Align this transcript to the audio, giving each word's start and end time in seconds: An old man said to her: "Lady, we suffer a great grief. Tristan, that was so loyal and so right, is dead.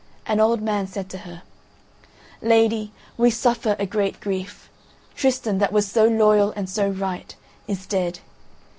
An 0.25 0.39
old 0.39 0.63
man 0.63 0.87
said 0.87 1.09
to 1.11 1.19
her: 1.29 1.43
"Lady, 2.41 2.91
we 3.17 3.29
suffer 3.29 3.75
a 3.77 3.85
great 3.85 4.19
grief. 4.19 4.67
Tristan, 5.15 5.59
that 5.59 5.71
was 5.71 5.85
so 5.87 6.07
loyal 6.07 6.49
and 6.55 6.67
so 6.67 6.89
right, 6.89 7.35
is 7.67 7.85
dead. 7.85 8.17